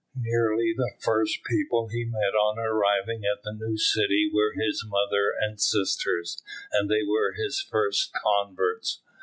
[0.17, 5.31] Nearly the first people he met on arriving at the new city were his mother
[5.39, 9.03] and sisters, and they were his first converts.